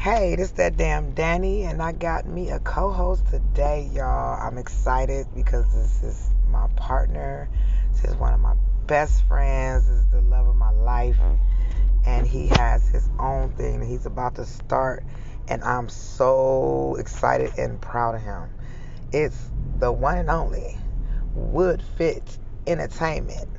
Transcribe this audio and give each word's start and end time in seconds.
Hey, 0.00 0.34
this 0.34 0.52
that 0.52 0.78
damn 0.78 1.12
Danny, 1.12 1.64
and 1.64 1.82
I 1.82 1.92
got 1.92 2.24
me 2.24 2.48
a 2.48 2.58
co-host 2.60 3.26
today, 3.26 3.90
y'all. 3.92 4.40
I'm 4.40 4.56
excited 4.56 5.26
because 5.34 5.66
this 5.74 6.02
is 6.02 6.30
my 6.48 6.68
partner. 6.68 7.50
This 7.92 8.04
is 8.04 8.16
one 8.16 8.32
of 8.32 8.40
my 8.40 8.54
best 8.86 9.22
friends. 9.28 9.86
This 9.86 9.98
is 9.98 10.06
the 10.06 10.22
love 10.22 10.48
of 10.48 10.56
my 10.56 10.70
life, 10.70 11.18
and 12.06 12.26
he 12.26 12.46
has 12.46 12.88
his 12.88 13.10
own 13.18 13.50
thing 13.50 13.86
he's 13.86 14.06
about 14.06 14.36
to 14.36 14.46
start, 14.46 15.04
and 15.48 15.62
I'm 15.62 15.90
so 15.90 16.96
excited 16.98 17.52
and 17.58 17.78
proud 17.78 18.14
of 18.14 18.22
him. 18.22 18.48
It's 19.12 19.50
the 19.80 19.92
one 19.92 20.16
and 20.16 20.30
only 20.30 20.78
Wood 21.34 21.82
Fit 21.98 22.38
Entertainment. 22.66 23.50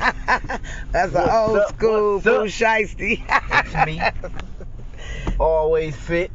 That's 0.92 1.14
an 1.14 1.28
old 1.28 1.58
up, 1.58 1.68
school 1.76 2.16
up? 2.16 2.24
Shiesty. 2.46 3.26
That's 3.26 3.86
me. 3.86 4.00
Always 5.40 5.94
fit. 5.94 6.30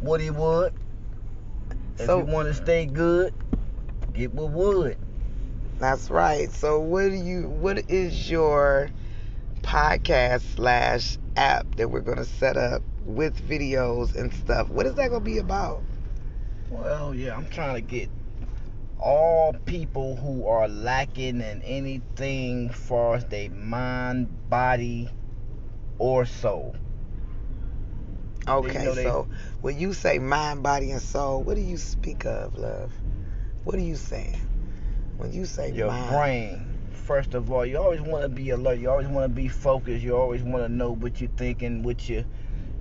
Woody 0.00 0.30
Wood. 0.30 0.72
If 1.98 2.06
So- 2.06 2.18
you 2.18 2.24
want 2.24 2.48
to 2.48 2.54
stay 2.54 2.86
good, 2.86 3.32
get 4.12 4.34
with 4.34 4.50
Wood. 4.50 4.96
That's 5.78 6.10
right. 6.10 6.50
So 6.50 6.80
what 6.80 7.08
do 7.08 7.14
you 7.14 7.48
what 7.48 7.90
is 7.90 8.28
your 8.30 8.90
podcast 9.62 10.42
slash 10.56 11.18
app 11.36 11.76
that 11.76 11.88
we're 11.88 12.00
gonna 12.00 12.24
set 12.24 12.56
up 12.56 12.82
with 13.04 13.36
videos 13.48 14.16
and 14.16 14.32
stuff? 14.34 14.68
What 14.70 14.86
is 14.86 14.94
that 14.94 15.10
gonna 15.10 15.24
be 15.24 15.38
about? 15.38 15.82
Well, 16.70 17.14
yeah, 17.14 17.36
I'm 17.36 17.48
trying 17.48 17.74
to 17.74 17.80
get 17.80 18.08
all 19.02 19.52
people 19.66 20.16
who 20.16 20.46
are 20.46 20.68
lacking 20.68 21.40
in 21.40 21.62
anything 21.62 22.70
far 22.70 23.16
as 23.16 23.24
their 23.26 23.50
mind, 23.50 24.48
body, 24.48 25.10
or 25.98 26.24
soul. 26.24 26.76
Okay, 28.48 28.86
they- 28.88 29.04
so 29.04 29.28
when 29.60 29.78
you 29.78 29.92
say 29.92 30.18
mind, 30.18 30.62
body, 30.62 30.90
and 30.92 31.02
soul, 31.02 31.42
what 31.42 31.56
do 31.56 31.62
you 31.62 31.78
speak 31.78 32.24
of, 32.26 32.54
love? 32.54 32.92
What 33.64 33.76
are 33.76 33.80
you 33.80 33.96
saying? 33.96 34.38
When 35.16 35.32
you 35.32 35.46
say 35.46 35.72
Your 35.72 35.88
mind, 35.88 36.10
brain. 36.10 36.66
First 36.92 37.34
of 37.34 37.50
all, 37.50 37.66
you 37.66 37.78
always 37.78 38.00
want 38.00 38.22
to 38.22 38.28
be 38.28 38.50
alert. 38.50 38.78
You 38.78 38.90
always 38.90 39.08
want 39.08 39.24
to 39.24 39.34
be 39.34 39.48
focused. 39.48 40.02
You 40.02 40.16
always 40.16 40.42
want 40.42 40.64
to 40.64 40.68
know 40.68 40.92
what 40.92 41.20
you're 41.20 41.30
thinking, 41.36 41.82
what 41.82 42.08
your 42.08 42.24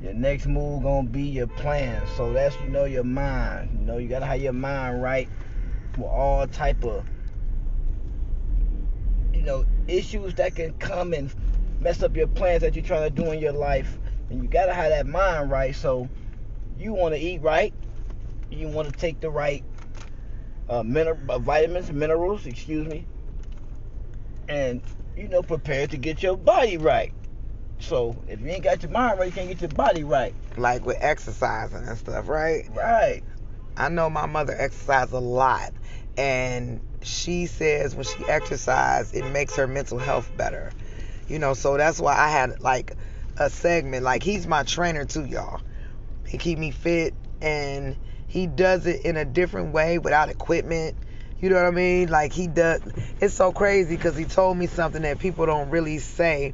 your 0.02 0.14
next 0.14 0.48
move 0.48 0.84
gonna 0.84 1.10
be, 1.10 1.23
your 1.23 1.48
plan. 1.48 2.08
So 2.16 2.34
that's 2.34 2.60
you 2.62 2.70
know 2.70 2.86
your 2.86 3.04
mind. 3.04 3.72
You 3.80 3.86
know 3.86 3.98
you 3.98 4.08
gotta 4.10 4.26
have 4.26 4.42
your 4.42 4.54
mind 4.54 5.02
right 5.02 5.30
for 6.02 6.10
all 6.10 6.48
type 6.48 6.84
of 6.84 7.06
you 9.34 9.42
know 9.44 9.66
issues 9.88 10.34
that 10.36 10.56
can 10.56 10.74
come 10.74 11.14
and 11.14 11.34
mess 11.80 12.02
up 12.04 12.16
your 12.16 12.28
plans 12.28 12.62
that 12.62 12.76
you're 12.76 12.86
trying 12.86 13.04
to 13.04 13.10
do 13.10 13.32
in 13.32 13.40
your 13.40 13.54
life. 13.54 13.98
And 14.30 14.42
you 14.42 14.50
gotta 14.50 14.74
have 14.74 14.90
that 14.90 15.08
mind 15.08 15.52
right. 15.52 15.76
So 15.76 16.10
you 16.78 16.94
want 16.94 17.14
to 17.16 17.20
eat 17.20 17.42
right. 17.42 17.74
You 18.50 18.68
want 18.68 18.88
to 18.88 18.94
take 18.94 19.20
the 19.20 19.30
right 19.30 19.64
uh, 20.70 20.84
mineral, 20.84 21.20
uh, 21.30 21.40
vitamins, 21.40 21.92
minerals, 21.92 22.46
excuse 22.46 22.88
me, 22.88 23.06
and 24.48 24.82
you 25.16 25.28
know 25.28 25.42
prepare 25.42 25.88
to 25.88 25.98
get 25.98 26.24
your 26.24 26.38
body 26.38 26.78
right. 26.78 27.14
So 27.80 28.16
if 28.28 28.40
you 28.40 28.48
ain't 28.48 28.64
got 28.64 28.84
your 28.84 28.92
mind 28.92 29.20
right, 29.20 29.28
you 29.28 29.32
can't 29.32 29.48
get 29.48 29.62
your 29.62 29.70
body 29.70 30.04
right. 30.04 30.34
like 30.58 30.86
with 30.86 30.98
exercising 31.00 31.88
and 31.88 31.98
stuff, 31.98 32.28
right? 32.28 32.70
Right. 32.74 33.24
I 33.77 33.89
know 33.89 34.09
my 34.09 34.25
mother 34.25 34.55
exercises 34.58 35.14
a 35.14 35.19
lot, 35.19 35.72
and 36.17 36.81
she 37.02 37.45
says 37.45 37.95
when 37.95 38.05
she 38.05 38.25
exercises, 38.27 39.14
it 39.14 39.30
makes 39.31 39.55
her 39.55 39.67
mental 39.67 39.97
health 39.97 40.30
better. 40.38 40.72
You 41.27 41.39
know, 41.39 41.53
so 41.53 41.77
that's 41.77 41.99
why 41.99 42.16
I 42.17 42.30
had 42.30 42.59
like 42.61 42.94
a 43.38 43.49
segment. 43.49 44.03
Like 44.03 44.23
he's 44.23 44.45
my 44.47 44.64
trainer 44.64 45.05
too, 45.05 45.25
y'all. 45.25 45.61
He 46.27 46.38
keep 46.38 46.59
me 46.59 46.72
fit, 46.72 47.14
and 47.42 47.95
he 48.27 48.47
does 48.47 48.86
it 48.86 49.05
in 49.05 49.17
a 49.17 49.25
different 49.25 49.73
way 49.73 49.98
without 49.98 50.30
equipment. 50.30 50.95
You 51.39 51.49
know 51.49 51.55
what 51.55 51.65
I 51.65 51.71
mean? 51.71 52.10
Like 52.10 52.33
he 52.33 52.48
does. 52.48 52.81
It's 53.20 53.33
so 53.33 53.52
crazy 53.52 53.95
because 53.95 54.15
he 54.15 54.26
told 54.26 54.58
me 54.58 54.67
something 54.67 55.02
that 55.02 55.20
people 55.20 55.45
don't 55.45 55.70
really 55.70 55.98
say 55.98 56.54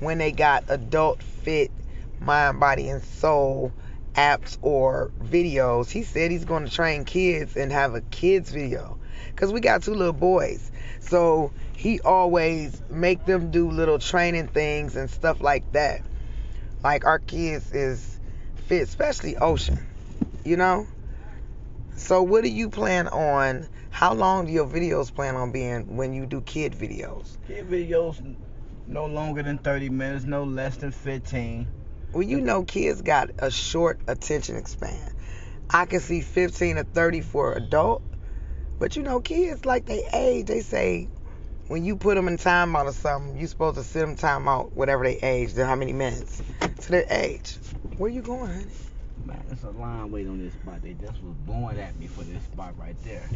when 0.00 0.18
they 0.18 0.32
got 0.32 0.64
adult 0.68 1.22
fit 1.22 1.72
mind, 2.20 2.60
body, 2.60 2.88
and 2.88 3.02
soul 3.02 3.72
apps 4.18 4.58
or 4.62 5.12
videos. 5.22 5.88
He 5.88 6.02
said 6.02 6.32
he's 6.32 6.44
going 6.44 6.64
to 6.64 6.70
train 6.70 7.04
kids 7.04 7.56
and 7.56 7.70
have 7.70 7.94
a 7.94 8.00
kids 8.00 8.50
video 8.50 8.98
because 9.30 9.52
we 9.52 9.60
got 9.60 9.84
two 9.84 9.94
little 9.94 10.12
boys. 10.12 10.72
So 10.98 11.52
he 11.76 12.00
always 12.00 12.82
make 12.90 13.24
them 13.26 13.52
do 13.52 13.70
little 13.70 14.00
training 14.00 14.48
things 14.48 14.96
and 14.96 15.08
stuff 15.08 15.40
like 15.40 15.70
that. 15.72 16.02
Like 16.82 17.04
our 17.04 17.20
kids 17.20 17.72
is 17.72 18.18
fit, 18.66 18.82
especially 18.82 19.36
Ocean. 19.36 19.78
You 20.44 20.56
know. 20.56 20.88
So 21.94 22.22
what 22.22 22.42
do 22.42 22.50
you 22.50 22.70
plan 22.70 23.06
on? 23.08 23.68
How 23.90 24.14
long 24.14 24.46
do 24.46 24.52
your 24.52 24.66
videos 24.66 25.14
plan 25.14 25.36
on 25.36 25.52
being 25.52 25.96
when 25.96 26.12
you 26.12 26.26
do 26.26 26.40
kid 26.40 26.72
videos? 26.72 27.36
Kid 27.46 27.68
videos 27.68 28.36
no 28.88 29.06
longer 29.06 29.42
than 29.42 29.58
30 29.58 29.90
minutes, 29.90 30.24
no 30.24 30.42
less 30.44 30.76
than 30.76 30.90
15. 30.90 31.66
Well, 32.12 32.22
you 32.22 32.40
know, 32.40 32.64
kids 32.64 33.02
got 33.02 33.30
a 33.38 33.50
short 33.50 34.00
attention 34.06 34.64
span. 34.64 35.12
I 35.70 35.84
can 35.84 36.00
see 36.00 36.22
15 36.22 36.76
to 36.76 36.84
30 36.84 37.20
for 37.20 37.52
adult, 37.52 38.02
but 38.78 38.96
you 38.96 39.02
know, 39.02 39.20
kids 39.20 39.66
like 39.66 39.84
they 39.84 40.02
age. 40.12 40.46
They 40.46 40.60
say 40.60 41.08
when 41.68 41.84
you 41.84 41.96
put 41.96 42.14
them 42.14 42.28
in 42.28 42.38
timeout 42.38 42.86
or 42.86 42.92
something, 42.92 43.38
you 43.38 43.46
supposed 43.46 43.76
to 43.76 43.84
sit 43.84 44.00
them 44.00 44.16
timeout 44.16 44.72
whatever 44.74 45.04
they 45.04 45.18
age, 45.18 45.52
then 45.52 45.66
how 45.66 45.76
many 45.76 45.92
minutes 45.92 46.42
to 46.80 46.90
their 46.90 47.04
age. 47.10 47.56
Where 47.98 48.10
you 48.10 48.22
going, 48.22 48.50
honey? 48.50 48.66
Man, 49.26 49.42
it's 49.50 49.62
a 49.64 49.70
line 49.70 50.10
wait 50.10 50.26
on 50.26 50.38
this 50.38 50.54
spot. 50.54 50.80
They 50.82 50.94
just 50.94 51.22
was 51.22 51.34
blowing 51.44 51.78
at 51.78 51.98
me 51.98 52.06
for 52.06 52.22
this 52.24 52.42
spot 52.44 52.72
right 52.78 52.96
there. 53.04 53.28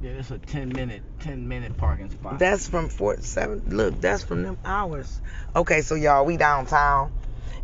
Yeah, 0.00 0.12
it's 0.12 0.30
a 0.30 0.38
10 0.38 0.70
minute, 0.70 1.02
10 1.20 1.48
minute 1.48 1.76
parking 1.76 2.10
spot. 2.10 2.38
That's 2.38 2.68
from 2.68 2.88
four 2.88 3.20
seven. 3.20 3.62
Look, 3.66 4.00
that's 4.00 4.22
from 4.22 4.42
them 4.42 4.56
hours. 4.64 5.20
Okay, 5.54 5.82
so 5.82 5.94
y'all, 5.94 6.24
we 6.24 6.36
downtown, 6.36 7.12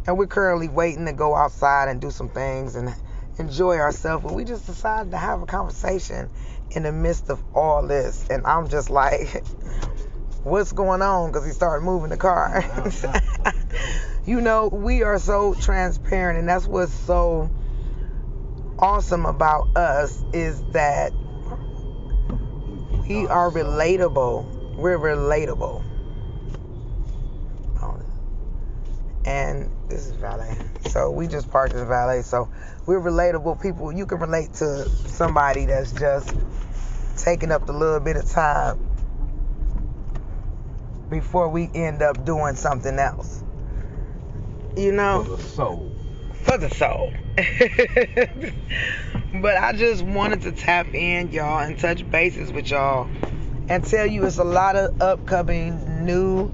and 0.07 0.17
we're 0.17 0.27
currently 0.27 0.69
waiting 0.69 1.07
to 1.07 1.13
go 1.13 1.35
outside 1.35 1.89
and 1.89 2.01
do 2.01 2.11
some 2.11 2.29
things 2.29 2.77
and 2.77 2.95
enjoy 3.39 3.77
ourselves. 3.79 4.25
But 4.25 4.35
we 4.35 4.45
just 4.45 4.67
decided 4.67 5.11
to 5.11 5.19
have 5.19 5.43
a 5.43 5.47
conversation 5.47 6.31
in 6.71 6.85
the 6.85 6.93
midst 6.93 7.31
of 7.31 7.43
all 7.55 7.87
this, 7.87 8.27
and 8.29 8.47
I'm 8.47 8.69
just 8.69 8.91
like, 8.91 9.45
what's 10.45 10.73
going 10.73 11.03
on? 11.03 11.31
Because 11.31 11.47
he 11.47 11.53
started 11.53 11.85
moving 11.85 12.11
the 12.11 12.17
car. 12.17 12.65
you 14.27 14.41
know, 14.41 14.69
we 14.69 15.03
are 15.03 15.19
so 15.19 15.55
transparent, 15.55 16.39
and 16.39 16.49
that's 16.49 16.67
what's 16.67 16.93
so 16.93 17.51
awesome 18.79 19.27
about 19.27 19.77
us 19.77 20.23
is 20.33 20.63
that 20.73 21.13
we 23.09 23.27
are 23.27 23.51
relatable. 23.51 24.75
We're 24.77 24.99
relatable. 24.99 25.83
And 29.27 29.71
this 29.89 30.07
is 30.07 30.13
valet. 30.13 30.57
So 30.91 31.11
we 31.11 31.27
just 31.27 31.51
parked 31.51 31.75
as 31.75 31.87
valet. 31.87 32.23
So 32.23 32.49
we're 32.87 33.01
relatable 33.01 33.61
people. 33.61 33.93
You 33.93 34.07
can 34.07 34.21
relate 34.21 34.55
to 34.55 34.89
somebody 34.89 35.67
that's 35.67 35.93
just 35.93 36.35
taking 37.17 37.51
up 37.51 37.67
the 37.67 37.73
little 37.73 38.01
bit 38.01 38.17
of 38.17 38.31
time 38.31 38.79
before 41.11 41.49
we 41.49 41.69
end 41.75 42.03
up 42.03 42.25
doing 42.25 42.55
something 42.55 42.99
else. 42.99 43.43
You 44.77 44.93
know? 44.93 45.25
For 45.25 45.37
the 45.37 45.43
soul. 45.43 45.93
for 46.43 46.59
the 46.59 46.71
soul. 46.71 47.13
but 49.43 49.57
I 49.57 49.73
just 49.73 50.05
wanted 50.05 50.43
to 50.43 50.53
tap 50.53 50.95
in, 50.95 51.33
y'all, 51.33 51.61
and 51.61 51.79
touch 51.79 52.09
bases 52.11 52.53
with 52.53 52.71
y'all 52.71 53.09
and 53.69 53.85
tell 53.85 54.07
you 54.07 54.25
it's 54.25 54.39
a 54.39 54.45
lot 54.45 54.77
of 54.77 55.03
upcoming 55.03 56.05
new 56.05 56.53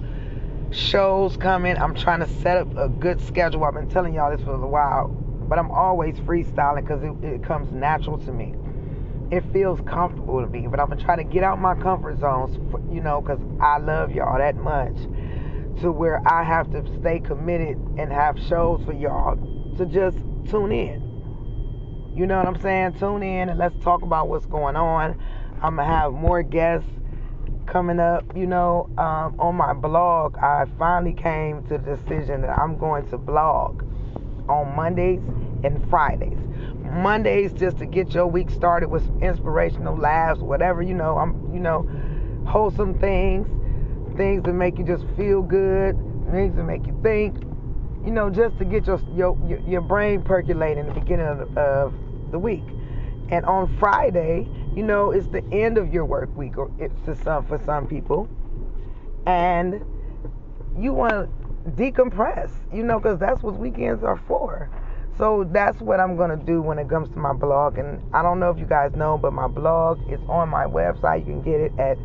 shows 0.72 1.36
coming. 1.36 1.76
I'm 1.76 1.94
trying 1.94 2.20
to 2.20 2.28
set 2.28 2.56
up 2.56 2.76
a 2.76 2.88
good 2.88 3.20
schedule. 3.20 3.64
I've 3.64 3.74
been 3.74 3.88
telling 3.88 4.14
y'all 4.14 4.34
this 4.34 4.44
for 4.44 4.54
a 4.54 4.66
while, 4.66 5.08
but 5.08 5.58
I'm 5.58 5.70
always 5.70 6.16
freestyling 6.20 6.82
because 6.82 7.02
it, 7.02 7.12
it 7.24 7.44
comes 7.44 7.70
natural 7.72 8.18
to 8.18 8.32
me. 8.32 8.54
It 9.30 9.44
feels 9.52 9.80
comfortable 9.82 10.40
to 10.40 10.46
me, 10.46 10.66
but 10.66 10.80
I'm 10.80 10.88
gonna 10.88 11.02
try 11.02 11.16
to 11.16 11.24
get 11.24 11.42
out 11.42 11.58
my 11.58 11.74
comfort 11.74 12.18
zones, 12.20 12.56
for, 12.70 12.80
you 12.92 13.00
know, 13.00 13.20
because 13.20 13.40
I 13.60 13.78
love 13.78 14.12
y'all 14.12 14.38
that 14.38 14.56
much 14.56 14.96
to 15.80 15.90
where 15.90 16.26
I 16.26 16.42
have 16.42 16.70
to 16.72 16.84
stay 17.00 17.18
committed 17.18 17.78
and 17.98 18.12
have 18.12 18.38
shows 18.38 18.84
for 18.84 18.92
y'all 18.92 19.36
to 19.78 19.86
just 19.86 20.18
tune 20.50 20.72
in. 20.72 21.00
You 22.14 22.26
know 22.26 22.36
what 22.36 22.46
I'm 22.46 22.60
saying? 22.60 22.94
Tune 22.98 23.22
in 23.22 23.48
and 23.48 23.58
let's 23.58 23.78
talk 23.82 24.02
about 24.02 24.28
what's 24.28 24.46
going 24.46 24.76
on. 24.76 25.18
I'm 25.62 25.76
gonna 25.76 25.84
have 25.84 26.12
more 26.12 26.42
guests 26.42 26.88
coming 27.66 28.00
up. 28.00 28.24
You 28.36 28.46
know, 28.46 28.88
um, 28.98 29.36
on 29.38 29.56
my 29.56 29.72
blog, 29.74 30.36
I 30.38 30.66
finally 30.78 31.14
came 31.14 31.62
to 31.64 31.78
the 31.78 31.96
decision 31.96 32.42
that 32.42 32.58
I'm 32.58 32.78
going 32.78 33.08
to 33.10 33.18
blog 33.18 33.82
on 34.48 34.74
Mondays 34.76 35.20
and 35.64 35.88
Fridays. 35.90 36.38
Mondays 36.92 37.52
just 37.54 37.78
to 37.78 37.86
get 37.86 38.14
your 38.14 38.26
week 38.26 38.50
started 38.50 38.90
with 38.90 39.04
some 39.06 39.22
inspirational 39.22 39.96
laughs, 39.96 40.40
whatever 40.40 40.82
you 40.82 40.94
know. 40.94 41.18
I'm, 41.18 41.52
you 41.54 41.60
know, 41.60 41.88
wholesome 42.46 42.98
things, 42.98 43.48
things 44.16 44.42
that 44.44 44.52
make 44.52 44.78
you 44.78 44.84
just 44.84 45.04
feel 45.16 45.42
good, 45.42 45.96
things 46.30 46.56
that 46.56 46.64
make 46.64 46.86
you 46.86 46.98
think. 47.02 47.36
you 48.04 48.10
know, 48.10 48.30
just 48.30 48.58
to 48.58 48.64
get 48.64 48.86
your 48.86 49.00
your 49.14 49.36
your 49.66 49.80
brain 49.80 50.22
percolating 50.22 50.80
in 50.80 50.86
the 50.86 50.92
beginning 51.00 51.26
of 51.26 51.56
of 51.56 51.94
the 52.30 52.38
week. 52.38 52.64
And 53.30 53.44
on 53.46 53.74
Friday, 53.78 54.48
you 54.76 54.82
know, 54.82 55.10
it's 55.10 55.28
the 55.28 55.44
end 55.52 55.78
of 55.78 55.92
your 55.92 56.04
work 56.04 56.34
week, 56.36 56.58
or 56.58 56.70
it's 56.78 57.00
the 57.02 57.14
some 57.16 57.44
for 57.46 57.58
some 57.64 57.86
people, 57.86 58.28
and 59.26 59.84
you 60.78 60.92
want 60.92 61.12
to 61.12 61.70
decompress, 61.70 62.50
you 62.72 62.82
know, 62.82 62.98
because 62.98 63.18
that's 63.18 63.42
what 63.42 63.56
weekends 63.58 64.02
are 64.02 64.16
for. 64.16 64.70
So 65.18 65.44
that's 65.44 65.80
what 65.80 66.00
I'm 66.00 66.16
gonna 66.16 66.36
do 66.36 66.62
when 66.62 66.78
it 66.78 66.88
comes 66.88 67.08
to 67.10 67.18
my 67.18 67.32
blog. 67.32 67.78
And 67.78 68.02
I 68.14 68.22
don't 68.22 68.40
know 68.40 68.50
if 68.50 68.58
you 68.58 68.66
guys 68.66 68.94
know, 68.96 69.18
but 69.18 69.32
my 69.32 69.46
blog 69.46 70.10
is 70.10 70.20
on 70.28 70.48
my 70.48 70.64
website. 70.64 71.20
You 71.20 71.34
can 71.34 71.42
get 71.42 71.60
it 71.60 71.72
at 71.78 71.98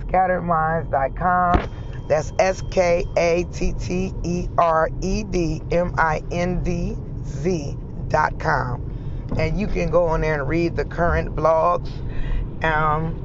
skatteredmindz.com. 0.00 1.70
That's 2.08 2.32
S 2.38 2.62
K 2.70 3.06
A 3.16 3.44
T 3.52 3.72
T 3.74 4.12
E 4.24 4.48
R 4.58 4.90
E 5.02 5.24
D 5.24 5.62
M 5.70 5.92
I 5.96 6.22
N 6.32 6.62
D 6.62 6.96
Z.com. 7.24 8.97
And 9.36 9.58
you 9.58 9.66
can 9.66 9.90
go 9.90 10.06
on 10.06 10.22
there 10.22 10.34
and 10.34 10.48
read 10.48 10.76
the 10.76 10.84
current 10.84 11.36
blogs. 11.36 11.90
Um, 12.64 13.24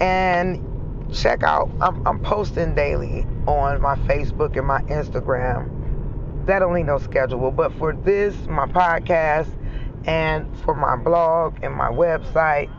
and 0.00 0.64
check 1.12 1.42
out, 1.42 1.70
I'm, 1.80 2.06
I'm 2.06 2.20
posting 2.20 2.74
daily 2.74 3.26
on 3.46 3.80
my 3.80 3.96
Facebook 3.96 4.56
and 4.56 4.66
my 4.66 4.82
Instagram. 4.82 5.74
That 6.46 6.60
don't 6.60 6.86
no 6.86 6.98
schedule, 6.98 7.50
but 7.50 7.72
for 7.74 7.92
this, 7.92 8.34
my 8.46 8.66
podcast, 8.66 9.50
and 10.06 10.56
for 10.60 10.74
my 10.74 10.96
blog 10.96 11.58
and 11.62 11.74
my 11.74 11.90
website, 11.90 12.70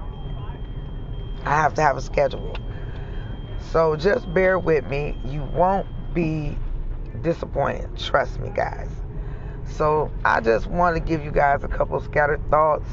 I 1.45 1.55
have 1.55 1.73
to 1.75 1.81
have 1.81 1.97
a 1.97 2.01
schedule. 2.01 2.55
So 3.71 3.95
just 3.95 4.33
bear 4.33 4.57
with 4.57 4.85
me. 4.87 5.15
You 5.25 5.43
won't 5.43 5.87
be 6.13 6.57
disappointed. 7.21 7.95
Trust 7.97 8.39
me, 8.39 8.49
guys. 8.49 8.89
So 9.71 10.11
I 10.25 10.41
just 10.41 10.67
want 10.67 10.95
to 10.95 10.99
give 11.01 11.23
you 11.23 11.31
guys 11.31 11.63
a 11.63 11.67
couple 11.67 11.99
scattered 12.01 12.41
thoughts, 12.49 12.87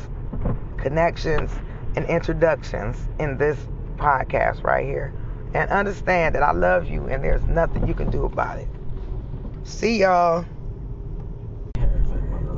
connections, 0.76 1.50
and 1.96 2.04
introductions 2.06 2.96
in 3.18 3.38
this 3.38 3.58
podcast 3.96 4.62
right 4.62 4.84
here. 4.84 5.12
And 5.54 5.70
understand 5.70 6.34
that 6.34 6.42
I 6.42 6.52
love 6.52 6.88
you 6.88 7.06
and 7.06 7.24
there's 7.24 7.42
nothing 7.44 7.88
you 7.88 7.94
can 7.94 8.10
do 8.10 8.24
about 8.24 8.58
it. 8.58 8.68
See 9.64 10.00
y'all. 10.00 10.44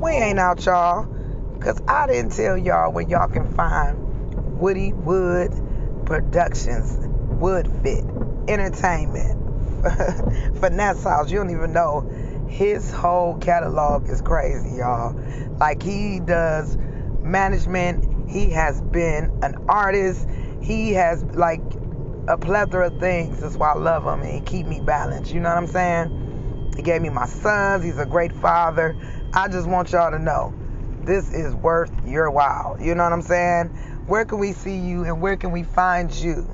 We 0.03 0.11
ain't 0.13 0.39
out, 0.39 0.65
y'all. 0.65 1.05
Because 1.55 1.81
I 1.89 2.07
didn't 2.07 2.33
tell 2.33 2.57
y'all 2.57 2.93
where 2.93 3.09
y'all 3.09 3.29
can 3.29 3.51
find 3.55 3.97
Woody 4.59 4.93
Wood 4.93 5.53
Productions, 6.07 6.99
Wood 7.41 7.69
Fit, 7.83 8.05
Entertainment, 8.49 9.39
Finesse 10.61 11.03
House. 11.03 11.31
You 11.31 11.39
don't 11.39 11.51
even 11.51 11.73
know. 11.73 12.09
His 12.49 12.91
whole 12.91 13.37
catalog 13.39 14.09
is 14.09 14.21
crazy, 14.23 14.77
y'all. 14.77 15.19
Like, 15.59 15.83
he 15.83 16.21
does 16.21 16.77
management, 17.23 18.31
he 18.31 18.51
has 18.51 18.81
been 18.81 19.31
an 19.43 19.57
artist, 19.69 20.27
he 20.61 20.93
has, 20.93 21.23
like, 21.35 21.61
a 22.29 22.37
plethora 22.37 22.89
of 22.89 22.99
things. 23.01 23.41
That's 23.41 23.57
why 23.57 23.73
I 23.73 23.79
love 23.79 24.05
him 24.05 24.21
and 24.21 24.33
he 24.33 24.41
keep 24.41 24.67
me 24.67 24.81
balanced. 24.81 25.33
You 25.33 25.41
know 25.41 25.49
what 25.49 25.59
I'm 25.59 25.67
saying? 25.67 26.73
He 26.77 26.83
gave 26.83 27.03
me 27.03 27.09
my 27.09 27.27
sons. 27.27 27.83
He's 27.83 27.99
a 27.99 28.07
great 28.07 28.33
father. 28.33 28.97
I 29.35 29.49
just 29.49 29.67
want 29.69 29.93
y'all 29.93 30.11
to 30.11 30.19
know 30.19 30.55
this 31.05 31.33
is 31.33 31.55
worth 31.55 31.91
your 32.07 32.31
while. 32.31 32.77
You 32.81 32.95
know 32.95 33.05
what 33.05 33.13
I'm 33.13 33.23
saying? 33.23 33.69
Where 34.07 34.25
can 34.25 34.39
we 34.39 34.53
see 34.53 34.77
you 34.77 35.05
and 35.05 35.21
where 35.21 35.37
can 35.37 35.51
we 35.51 35.65
find 35.65 36.13
you? 36.13 36.49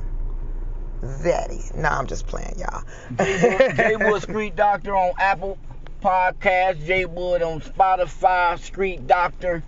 Zeddy. 1.03 1.77
Nah, 1.77 1.99
I'm 1.99 2.07
just 2.07 2.27
playing, 2.27 2.59
y'all. 2.59 2.83
J 3.19 3.97
Wood 3.97 4.23
Street 4.23 4.57
Doctor 4.57 4.97
on 4.97 5.13
Apple 5.19 5.59
Podcast, 6.05 6.85
J 6.85 7.07
Wood 7.07 7.41
on 7.41 7.63
Spotify, 7.63 8.59
Street 8.59 9.07
Doctor 9.07 9.63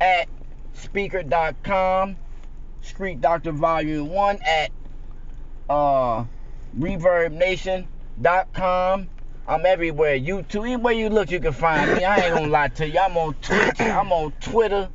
at 0.00 0.26
Spreaker.com, 0.74 2.16
Street 2.80 3.20
Doctor 3.20 3.52
Volume 3.52 4.08
1 4.08 4.38
at 4.42 4.70
uh, 5.68 6.24
ReverbNation.com. 6.78 9.08
I'm 9.46 9.66
everywhere. 9.66 10.18
YouTube, 10.18 10.64
anywhere 10.64 10.94
you 10.94 11.10
look, 11.10 11.30
you 11.30 11.40
can 11.40 11.52
find 11.52 11.94
me. 11.94 12.04
I 12.04 12.20
ain't 12.20 12.34
gonna 12.34 12.48
lie 12.48 12.68
to 12.68 12.88
you. 12.88 12.98
I'm 12.98 13.18
on 13.18 13.34
Twitch. 13.42 13.78
I'm 13.78 14.10
on 14.12 14.32
Twitter. 14.40 14.88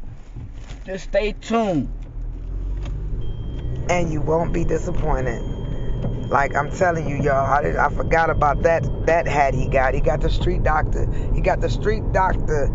Just 0.84 1.04
stay 1.04 1.34
tuned. 1.34 1.94
And 3.88 4.12
you 4.12 4.20
won't 4.20 4.52
be 4.52 4.66
disappointed. 4.66 5.51
Like 6.32 6.56
I'm 6.56 6.72
telling 6.72 7.10
you, 7.10 7.22
y'all, 7.22 7.46
I, 7.46 7.62
did, 7.62 7.76
I 7.76 7.90
forgot 7.90 8.30
about 8.30 8.62
that 8.64 8.88
that 9.06 9.28
hat 9.28 9.54
he 9.54 9.68
got. 9.68 9.94
He 9.94 10.00
got 10.00 10.22
the 10.22 10.30
street 10.30 10.64
doctor. 10.64 11.06
He 11.36 11.42
got 11.42 11.60
the 11.60 11.70
street 11.70 12.10
doctor. 12.14 12.72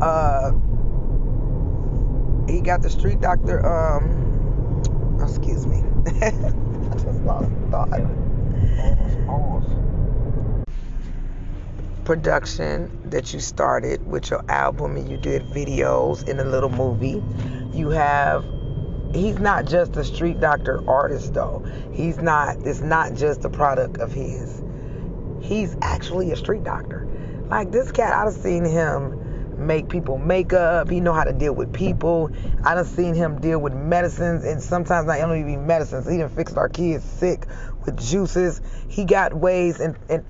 Uh, 0.00 0.52
he 2.48 2.60
got 2.60 2.80
the 2.80 2.88
street 2.88 3.20
doctor. 3.20 3.66
Um, 3.66 5.18
excuse 5.20 5.66
me. 5.66 5.82
I 6.22 6.30
just 6.92 7.20
lost 7.22 7.50
thought. 7.72 7.90
Production 12.04 13.00
that 13.10 13.34
you 13.34 13.40
started 13.40 14.06
with 14.06 14.30
your 14.30 14.44
album 14.48 14.96
and 14.96 15.10
you 15.10 15.16
did 15.16 15.42
videos 15.46 16.28
in 16.28 16.38
a 16.38 16.44
little 16.44 16.70
movie. 16.70 17.20
You 17.76 17.90
have 17.90 18.44
he's 19.14 19.38
not 19.38 19.66
just 19.66 19.96
a 19.96 20.04
street 20.04 20.40
doctor 20.40 20.82
artist 20.88 21.34
though. 21.34 21.64
He's 21.92 22.18
not 22.18 22.56
it's 22.66 22.80
not 22.80 23.14
just 23.14 23.44
a 23.44 23.50
product 23.50 23.98
of 23.98 24.12
his. 24.12 24.62
He's 25.40 25.76
actually 25.82 26.32
a 26.32 26.36
street 26.36 26.64
doctor. 26.64 27.08
Like 27.48 27.70
this 27.70 27.92
cat, 27.92 28.14
I've 28.14 28.32
seen 28.32 28.64
him 28.64 29.66
make 29.66 29.88
people 29.88 30.18
makeup. 30.18 30.88
He 30.88 31.00
know 31.00 31.12
how 31.12 31.24
to 31.24 31.32
deal 31.32 31.54
with 31.54 31.72
people. 31.72 32.30
I 32.64 32.74
done 32.74 32.84
seen 32.84 33.14
him 33.14 33.40
deal 33.40 33.58
with 33.58 33.74
medicines 33.74 34.44
and 34.44 34.62
sometimes 34.62 35.06
not 35.06 35.20
only 35.20 35.42
be 35.42 35.56
medicines. 35.56 36.08
He 36.08 36.18
done 36.18 36.28
fixed 36.28 36.56
our 36.56 36.68
kids 36.68 37.04
sick 37.04 37.46
with 37.84 37.98
juices. 38.00 38.60
He 38.88 39.04
got 39.04 39.34
ways 39.34 39.80
and, 39.80 39.96
and 40.08 40.24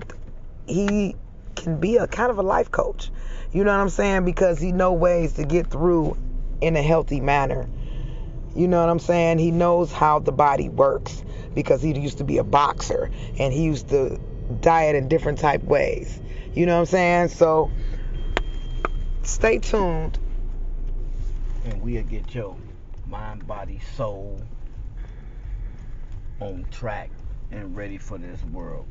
he 0.67 1.15
can 1.55 1.79
be 1.79 1.97
a 1.97 2.07
kind 2.07 2.31
of 2.31 2.39
a 2.39 2.43
life 2.43 2.71
coach. 2.71 3.11
You 3.53 3.65
know 3.65 3.73
what 3.73 3.81
I'm 3.81 3.91
saying? 3.91 4.25
Because 4.25 4.59
he 4.59 4.73
know 4.73 4.93
ways 4.93 5.35
to 5.35 5.45
get 5.45 5.71
through 5.71 6.17
in 6.61 6.77
a 6.77 6.83
healthy 6.83 7.21
manner. 7.21 7.69
You 8.55 8.69
know 8.69 8.81
what 8.81 8.91
I'm 8.91 8.99
saying? 8.99 9.39
He 9.39 9.51
knows 9.51 9.93
how 9.93 10.19
the 10.19 10.33
body 10.33 10.69
works 10.69 11.25
because 11.55 11.83
he 11.83 11.99
used 11.99 12.19
to 12.19 12.25
be 12.25 12.39
a 12.39 12.45
boxer 12.45 13.11
and 13.39 13.53
he 13.53 13.65
used 13.65 13.89
to 13.91 14.19
diet 14.61 14.95
in 14.95 15.09
different 15.09 15.39
type 15.39 15.63
ways. 15.63 16.21
You 16.55 16.67
know 16.67 16.75
what 16.75 16.81
I'm 16.81 16.87
saying? 16.87 17.29
So 17.29 17.71
stay 19.23 19.59
tuned. 19.59 20.19
And 21.65 21.81
we'll 21.81 22.03
get 22.03 22.35
your 22.35 22.57
mind, 23.07 23.47
body, 23.47 23.81
soul 23.95 24.41
on 26.41 26.67
track 26.71 27.11
and 27.51 27.77
ready 27.77 27.99
for 27.99 28.19
this 28.19 28.43
world. 28.45 28.87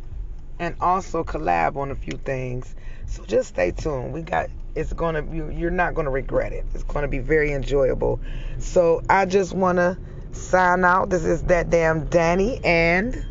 And 0.58 0.76
also 0.80 1.24
collab 1.24 1.76
on 1.76 1.92
a 1.92 1.96
few 1.96 2.18
things. 2.18 2.76
So 3.08 3.26
just 3.26 3.50
stay 3.50 3.72
tuned. 3.72 4.14
We 4.14 4.22
got 4.22 4.50
it's 4.76 4.94
gonna 4.94 5.22
be, 5.22 5.38
you're 5.56 5.72
not 5.72 5.94
gonna 5.94 6.10
regret 6.10 6.54
it. 6.54 6.66
It's 6.74 6.84
gonna 6.84 7.08
be 7.08 7.20
very 7.20 7.52
enjoyable. 7.52 8.20
So 8.60 9.02
I 9.10 9.26
just 9.26 9.54
wanna 9.54 9.98
sign 10.32 10.86
out. 10.86 11.10
This 11.10 11.26
is 11.26 11.44
that 11.44 11.70
damn 11.70 12.06
Danny 12.06 12.60
and 12.64 13.26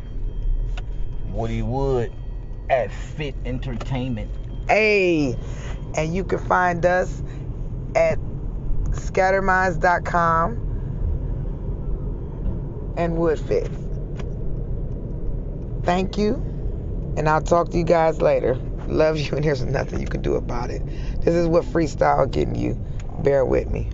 Woody 1.31 1.61
Wood 1.61 2.11
at 2.69 2.91
Fit 2.91 3.35
Entertainment. 3.45 4.31
Hey, 4.67 5.35
and 5.95 6.13
you 6.13 6.23
can 6.23 6.39
find 6.39 6.85
us 6.85 7.23
at 7.95 8.19
scatterminds.com 8.91 10.67
and 12.97 13.13
Woodfit. 13.17 13.69
Thank 15.83 16.17
you, 16.17 16.35
and 17.17 17.27
I'll 17.27 17.41
talk 17.41 17.69
to 17.71 17.77
you 17.77 17.83
guys 17.83 18.21
later. 18.21 18.59
Love 18.91 19.17
you, 19.17 19.29
and 19.37 19.45
there's 19.45 19.63
nothing 19.63 20.01
you 20.01 20.07
can 20.07 20.21
do 20.21 20.35
about 20.35 20.69
it. 20.69 20.83
This 21.21 21.33
is 21.33 21.47
what 21.47 21.63
freestyle 21.63 22.29
getting 22.29 22.55
you. 22.55 22.77
Bear 23.19 23.45
with 23.45 23.69
me. 23.69 23.89